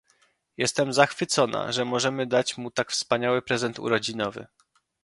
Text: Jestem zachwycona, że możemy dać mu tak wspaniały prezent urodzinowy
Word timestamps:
Jestem 0.57 0.93
zachwycona, 0.93 1.71
że 1.71 1.85
możemy 1.85 2.25
dać 2.27 2.57
mu 2.57 2.71
tak 2.71 2.91
wspaniały 2.91 3.41
prezent 3.41 3.79
urodzinowy 3.79 4.47